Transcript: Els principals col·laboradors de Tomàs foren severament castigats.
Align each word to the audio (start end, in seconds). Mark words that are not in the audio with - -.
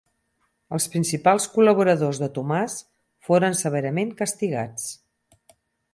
Els 0.77 0.87
principals 0.93 1.45
col·laboradors 1.57 2.21
de 2.23 2.29
Tomàs 2.37 2.79
foren 3.29 3.61
severament 3.63 4.19
castigats. 4.23 4.89